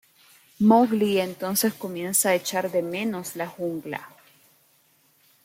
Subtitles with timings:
[0.59, 4.09] Mowgli entonces comienza a echar de menos la jungla.